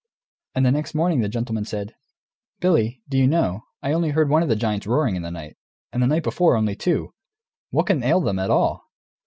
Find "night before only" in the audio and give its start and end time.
6.07-6.75